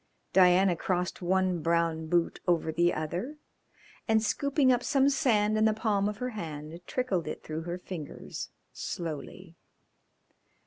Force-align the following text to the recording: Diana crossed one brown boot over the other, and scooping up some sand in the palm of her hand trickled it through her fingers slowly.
Diana 0.33 0.75
crossed 0.75 1.21
one 1.21 1.61
brown 1.61 2.07
boot 2.07 2.39
over 2.47 2.71
the 2.71 2.91
other, 2.91 3.37
and 4.07 4.23
scooping 4.23 4.71
up 4.71 4.81
some 4.81 5.09
sand 5.09 5.59
in 5.59 5.65
the 5.65 5.75
palm 5.75 6.09
of 6.09 6.17
her 6.17 6.31
hand 6.31 6.81
trickled 6.87 7.27
it 7.27 7.43
through 7.43 7.61
her 7.69 7.77
fingers 7.77 8.49
slowly. 8.73 9.55